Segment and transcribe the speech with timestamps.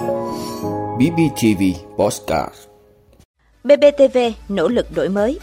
[0.00, 1.62] BBTV
[1.96, 2.54] Postcard
[3.64, 4.18] BBTV
[4.48, 5.38] nỗ lực đổi mới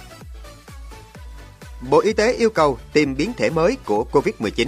[1.89, 4.67] Bộ Y tế yêu cầu tìm biến thể mới của COVID-19.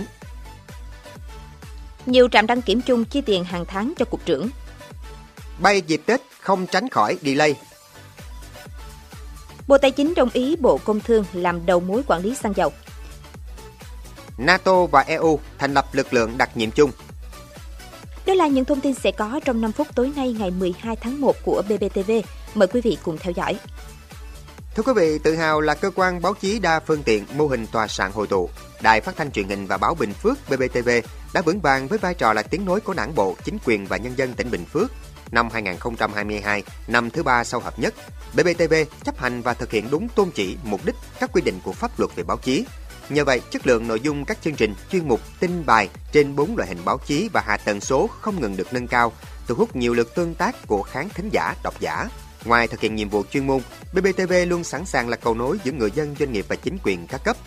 [2.05, 4.49] Nhiều trạm đăng kiểm chung chi tiền hàng tháng cho cục trưởng.
[5.59, 7.55] Bay dịp Tết không tránh khỏi delay.
[9.67, 12.71] Bộ Tài chính đồng ý Bộ Công Thương làm đầu mối quản lý xăng dầu.
[14.37, 16.91] NATO và EU thành lập lực lượng đặc nhiệm chung.
[18.29, 21.21] Đó là những thông tin sẽ có trong 5 phút tối nay ngày 12 tháng
[21.21, 22.11] 1 của BBTV.
[22.55, 23.59] Mời quý vị cùng theo dõi.
[24.75, 27.67] Thưa quý vị, tự hào là cơ quan báo chí đa phương tiện mô hình
[27.71, 28.49] tòa soạn hội tụ.
[28.81, 30.89] Đài phát thanh truyền hình và báo Bình Phước BBTV
[31.33, 33.97] đã vững vàng với vai trò là tiếng nói của đảng bộ, chính quyền và
[33.97, 34.91] nhân dân tỉnh Bình Phước.
[35.31, 37.93] Năm 2022, năm thứ ba sau hợp nhất,
[38.33, 38.73] BBTV
[39.03, 41.99] chấp hành và thực hiện đúng tôn chỉ, mục đích, các quy định của pháp
[41.99, 42.65] luật về báo chí.
[43.09, 46.57] Nhờ vậy, chất lượng nội dung các chương trình, chuyên mục, tin bài trên 4
[46.57, 49.13] loại hình báo chí và hạ tần số không ngừng được nâng cao,
[49.47, 52.09] thu hút nhiều lượt tương tác của khán thính giả, độc giả.
[52.45, 53.61] Ngoài thực hiện nhiệm vụ chuyên môn,
[53.93, 57.07] BBTV luôn sẵn sàng là cầu nối giữa người dân, doanh nghiệp và chính quyền
[57.07, 57.37] các cấp.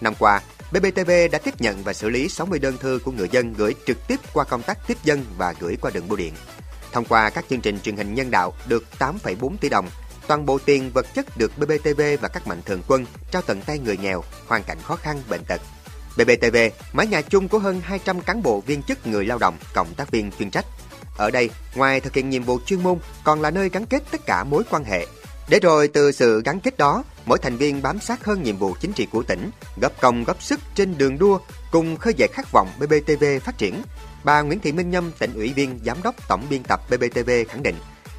[0.00, 0.40] Năm qua,
[0.72, 4.08] BBTV đã tiếp nhận và xử lý 60 đơn thư của người dân gửi trực
[4.08, 6.34] tiếp qua công tác tiếp dân và gửi qua đường bưu điện.
[6.92, 9.88] Thông qua các chương trình truyền hình nhân đạo được 8,4 tỷ đồng,
[10.28, 13.78] toàn bộ tiền vật chất được BBTV và các mạnh thường quân trao tận tay
[13.78, 15.60] người nghèo, hoàn cảnh khó khăn, bệnh tật.
[16.16, 16.56] BBTV,
[16.92, 20.10] mái nhà chung của hơn 200 cán bộ viên chức người lao động, cộng tác
[20.10, 20.66] viên chuyên trách.
[21.16, 24.26] Ở đây, ngoài thực hiện nhiệm vụ chuyên môn, còn là nơi gắn kết tất
[24.26, 25.06] cả mối quan hệ.
[25.48, 28.74] Để rồi từ sự gắn kết đó, mỗi thành viên bám sát hơn nhiệm vụ
[28.80, 31.38] chính trị của tỉnh, góp công góp sức trên đường đua,
[31.70, 33.82] cùng khơi dậy khát vọng BBTV phát triển.
[34.24, 37.62] Bà Nguyễn Thị Minh Nhâm, tỉnh ủy viên, giám đốc tổng biên tập BBTV khẳng
[37.62, 37.76] định,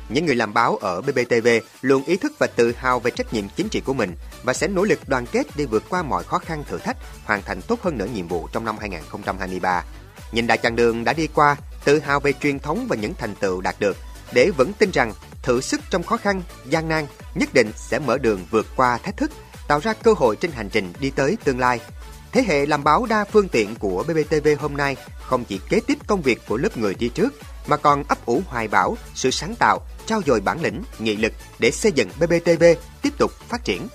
[0.09, 1.47] những người làm báo ở BBTV
[1.81, 4.67] luôn ý thức và tự hào về trách nhiệm chính trị của mình và sẽ
[4.67, 7.81] nỗ lực đoàn kết để vượt qua mọi khó khăn thử thách, hoàn thành tốt
[7.81, 9.83] hơn nữa nhiệm vụ trong năm 2023.
[10.31, 13.35] Nhìn đại chặng đường đã đi qua, tự hào về truyền thống và những thành
[13.35, 13.97] tựu đạt được,
[14.33, 18.17] để vẫn tin rằng thử sức trong khó khăn, gian nan nhất định sẽ mở
[18.17, 19.31] đường vượt qua thách thức,
[19.67, 21.80] tạo ra cơ hội trên hành trình đi tới tương lai.
[22.31, 25.98] Thế hệ làm báo đa phương tiện của BBTV hôm nay không chỉ kế tiếp
[26.08, 27.33] công việc của lớp người đi trước,
[27.69, 31.33] mà còn ấp ủ hoài bão, sự sáng tạo, trao dồi bản lĩnh, nghị lực
[31.59, 32.63] để xây dựng BBTV
[33.02, 33.87] tiếp tục phát triển.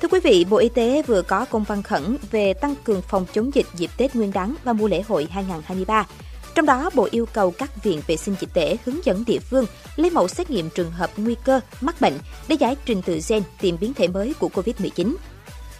[0.00, 3.26] Thưa quý vị, Bộ Y tế vừa có công văn khẩn về tăng cường phòng
[3.32, 6.06] chống dịch dịp Tết Nguyên đán và mùa lễ hội 2023.
[6.54, 9.66] Trong đó, Bộ yêu cầu các viện vệ sinh dịch tễ hướng dẫn địa phương
[9.96, 13.42] lấy mẫu xét nghiệm trường hợp nguy cơ mắc bệnh để giải trình tự gen
[13.60, 15.14] tìm biến thể mới của COVID-19.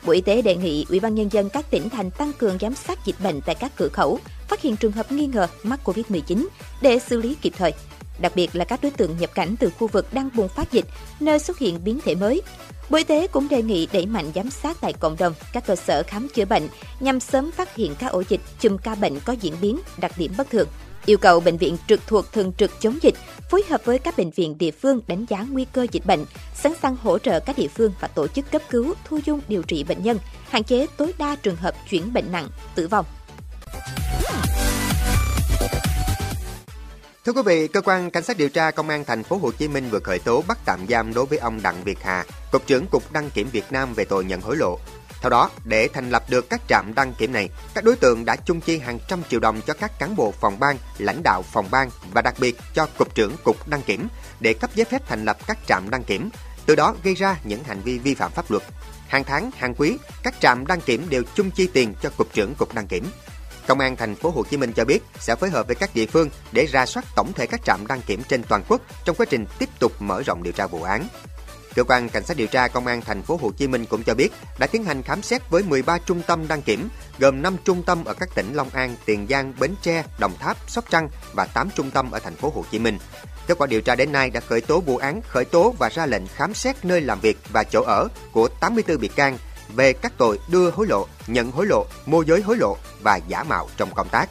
[0.07, 2.75] Bộ Y tế đề nghị Ủy ban nhân dân các tỉnh thành tăng cường giám
[2.75, 4.19] sát dịch bệnh tại các cửa khẩu,
[4.49, 6.47] phát hiện trường hợp nghi ngờ mắc COVID-19
[6.83, 7.73] để xử lý kịp thời.
[8.19, 10.85] Đặc biệt là các đối tượng nhập cảnh từ khu vực đang bùng phát dịch,
[11.21, 12.43] nơi xuất hiện biến thể mới.
[12.91, 15.77] Bộ Y tế cũng đề nghị đẩy mạnh giám sát tại cộng đồng, các cơ
[15.77, 16.69] sở khám chữa bệnh
[17.01, 20.33] nhằm sớm phát hiện các ổ dịch, chùm ca bệnh có diễn biến, đặc điểm
[20.39, 20.69] bất thường.
[21.07, 23.15] Yêu cầu bệnh viện trực thuộc thường trực chống dịch
[23.51, 26.25] phối hợp với các bệnh viện địa phương đánh giá nguy cơ dịch bệnh,
[26.55, 29.63] sẵn sàng hỗ trợ các địa phương và tổ chức cấp cứu, thu dung điều
[29.63, 30.19] trị bệnh nhân,
[30.49, 33.07] hạn chế tối đa trường hợp chuyển bệnh nặng, tử vong.
[37.25, 39.69] Thưa quý vị, cơ quan cảnh sát điều tra công an thành phố Hồ Chí
[39.69, 42.87] Minh vừa khởi tố bắt tạm giam đối với ông Đặng Việt Hà, cục trưởng
[42.87, 44.79] cục đăng kiểm Việt Nam về tội nhận hối lộ.
[45.21, 48.37] Theo đó, để thành lập được các trạm đăng kiểm này, các đối tượng đã
[48.37, 51.67] chung chi hàng trăm triệu đồng cho các cán bộ phòng ban, lãnh đạo phòng
[51.71, 54.09] ban và đặc biệt cho cục trưởng cục đăng kiểm
[54.41, 56.31] để cấp giấy phép thành lập các trạm đăng kiểm,
[56.67, 58.63] từ đó gây ra những hành vi vi phạm pháp luật.
[59.09, 62.55] Hàng tháng, hàng quý, các trạm đăng kiểm đều chung chi tiền cho cục trưởng
[62.55, 63.11] cục đăng kiểm.
[63.67, 66.07] Công an thành phố Hồ Chí Minh cho biết sẽ phối hợp với các địa
[66.07, 69.27] phương để ra soát tổng thể các trạm đăng kiểm trên toàn quốc trong quá
[69.31, 71.09] trình tiếp tục mở rộng điều tra vụ án.
[71.75, 74.15] Cơ quan cảnh sát điều tra công an thành phố Hồ Chí Minh cũng cho
[74.15, 76.89] biết đã tiến hành khám xét với 13 trung tâm đăng kiểm,
[77.19, 80.57] gồm 5 trung tâm ở các tỉnh Long An, Tiền Giang, Bến Tre, Đồng Tháp,
[80.67, 82.99] Sóc Trăng và 8 trung tâm ở thành phố Hồ Chí Minh.
[83.47, 86.07] Kết quả điều tra đến nay đã khởi tố vụ án, khởi tố và ra
[86.07, 89.39] lệnh khám xét nơi làm việc và chỗ ở của 84 bị can
[89.75, 93.43] về các tội đưa hối lộ, nhận hối lộ, môi giới hối lộ và giả
[93.43, 94.31] mạo trong công tác.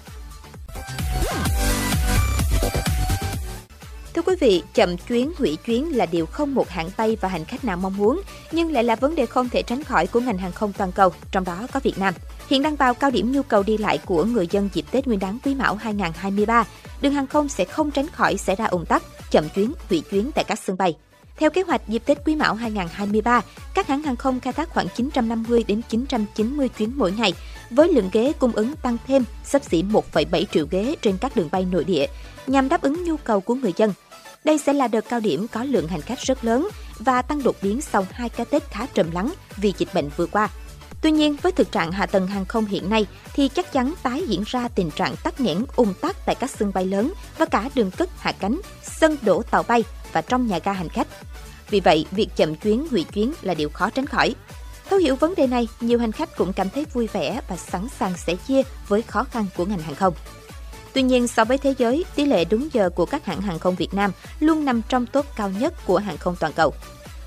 [4.30, 7.66] Quý vị, chậm chuyến, hủy chuyến là điều không một hãng bay và hành khách
[7.66, 8.22] nào mong muốn,
[8.52, 11.10] nhưng lại là vấn đề không thể tránh khỏi của ngành hàng không toàn cầu,
[11.32, 12.14] trong đó có Việt Nam.
[12.50, 15.20] Hiện đang vào cao điểm nhu cầu đi lại của người dân dịp Tết Nguyên
[15.20, 16.66] đán Quý Mão 2023,
[17.02, 20.32] đường hàng không sẽ không tránh khỏi xảy ra ủng tắc, chậm chuyến, hủy chuyến
[20.32, 20.96] tại các sân bay.
[21.38, 23.42] Theo kế hoạch dịp Tết Quý Mão 2023,
[23.74, 27.34] các hãng hàng không khai thác khoảng 950 đến 990 chuyến mỗi ngày,
[27.70, 31.50] với lượng ghế cung ứng tăng thêm sắp xỉ 1,7 triệu ghế trên các đường
[31.52, 32.06] bay nội địa,
[32.48, 33.94] nhằm đáp ứng nhu cầu của người dân.
[34.50, 36.70] Đây sẽ là đợt cao điểm có lượng hành khách rất lớn
[37.00, 40.26] và tăng đột biến sau hai cái Tết khá trầm lắng vì dịch bệnh vừa
[40.26, 40.50] qua.
[41.02, 44.24] Tuy nhiên, với thực trạng hạ tầng hàng không hiện nay thì chắc chắn tái
[44.28, 47.70] diễn ra tình trạng tắc nghẽn ùn tắc tại các sân bay lớn và cả
[47.76, 51.08] đường cất hạ cánh, sân đổ tàu bay và trong nhà ga hành khách.
[51.70, 54.36] Vì vậy, việc chậm chuyến, hủy chuyến là điều khó tránh khỏi.
[54.90, 57.88] Thấu hiểu vấn đề này, nhiều hành khách cũng cảm thấy vui vẻ và sẵn
[58.00, 60.14] sàng sẻ chia với khó khăn của ngành hàng không.
[60.94, 63.76] Tuy nhiên, so với thế giới, tỷ lệ đúng giờ của các hãng hàng không
[63.76, 66.74] Việt Nam luôn nằm trong top cao nhất của hàng không toàn cầu.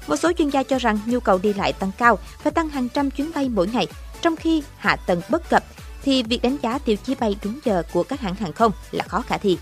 [0.07, 2.89] Một số chuyên gia cho rằng nhu cầu đi lại tăng cao và tăng hàng
[2.89, 3.87] trăm chuyến bay mỗi ngày,
[4.23, 5.65] trong khi hạ tầng bất cập
[6.03, 9.05] thì việc đánh giá tiêu chí bay đúng giờ của các hãng hàng không là
[9.09, 9.59] khó khả thi.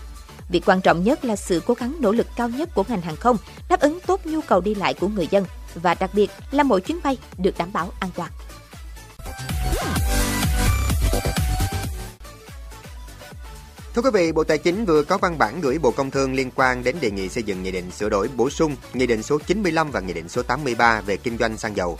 [0.49, 3.15] Việc quan trọng nhất là sự cố gắng nỗ lực cao nhất của ngành hàng
[3.15, 3.37] không
[3.69, 5.45] đáp ứng tốt nhu cầu đi lại của người dân
[5.75, 8.31] và đặc biệt là mỗi chuyến bay được đảm bảo an toàn.
[13.95, 16.51] Thưa quý vị, Bộ Tài chính vừa có văn bản gửi Bộ Công Thương liên
[16.55, 19.39] quan đến đề nghị xây dựng nghị định sửa đổi bổ sung Nghị định số
[19.47, 21.97] 95 và Nghị định số 83 về kinh doanh xăng dầu.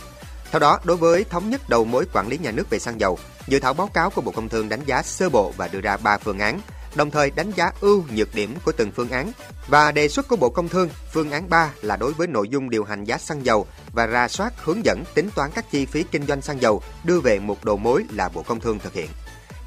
[0.52, 3.18] Theo đó, đối với thống nhất đầu mối quản lý nhà nước về xăng dầu,
[3.48, 5.98] dự thảo báo cáo của Bộ Công Thương đánh giá sơ bộ và đưa ra
[5.98, 6.62] 3 phương án,
[6.96, 9.32] đồng thời đánh giá ưu nhược điểm của từng phương án
[9.68, 12.70] và đề xuất của Bộ Công Thương phương án 3 là đối với nội dung
[12.70, 16.04] điều hành giá xăng dầu và ra soát hướng dẫn tính toán các chi phí
[16.12, 19.10] kinh doanh xăng dầu đưa về một đầu mối là Bộ Công Thương thực hiện.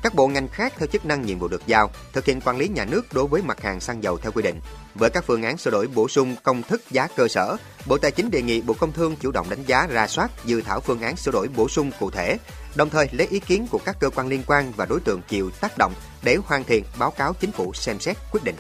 [0.05, 2.69] Các bộ ngành khác theo chức năng nhiệm vụ được giao thực hiện quản lý
[2.69, 4.61] nhà nước đối với mặt hàng xăng dầu theo quy định.
[4.95, 7.57] Với các phương án sửa đổi bổ sung công thức giá cơ sở,
[7.87, 10.61] Bộ Tài chính đề nghị Bộ Công Thương chủ động đánh giá ra soát dự
[10.61, 12.37] thảo phương án sửa đổi bổ sung cụ thể,
[12.75, 15.51] đồng thời lấy ý kiến của các cơ quan liên quan và đối tượng chịu
[15.51, 15.93] tác động
[16.23, 18.57] để hoàn thiện báo cáo chính phủ xem xét quyết định.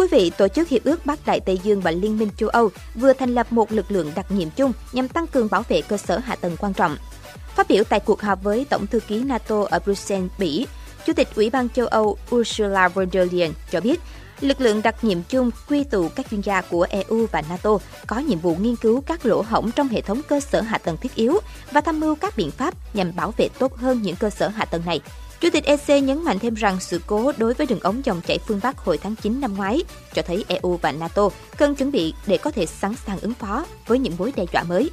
[0.00, 2.70] Quý vị, Tổ chức Hiệp ước Bắc Đại Tây Dương và Liên minh châu Âu
[2.94, 5.96] vừa thành lập một lực lượng đặc nhiệm chung nhằm tăng cường bảo vệ cơ
[5.96, 6.96] sở hạ tầng quan trọng.
[7.56, 10.66] Phát biểu tại cuộc họp với Tổng thư ký NATO ở Bruxelles, Bỉ,
[11.06, 14.00] Chủ tịch Ủy ban châu Âu Ursula von der Leyen cho biết,
[14.40, 18.18] lực lượng đặc nhiệm chung quy tụ các chuyên gia của EU và NATO có
[18.18, 21.14] nhiệm vụ nghiên cứu các lỗ hổng trong hệ thống cơ sở hạ tầng thiết
[21.14, 21.38] yếu
[21.72, 24.64] và tham mưu các biện pháp nhằm bảo vệ tốt hơn những cơ sở hạ
[24.64, 25.00] tầng này.
[25.40, 28.38] Chủ tịch EC nhấn mạnh thêm rằng sự cố đối với đường ống dòng chảy
[28.38, 29.82] phương Bắc hồi tháng 9 năm ngoái
[30.14, 33.66] cho thấy EU và NATO cần chuẩn bị để có thể sẵn sàng ứng phó
[33.86, 34.90] với những mối đe dọa mới.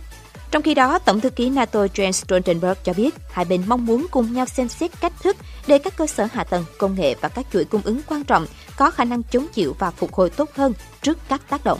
[0.52, 4.08] Trong khi đó, Tổng thư ký NATO Jens Stoltenberg cho biết hai bên mong muốn
[4.12, 7.30] cùng nhau xem xét cách thức để các cơ sở hạ tầng, công nghệ và
[7.30, 8.46] các chuỗi cung ứng quan trọng
[8.78, 11.80] có khả năng chống chịu và phục hồi tốt hơn trước các tác động.